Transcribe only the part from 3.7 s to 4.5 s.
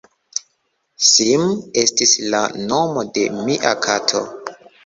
kato.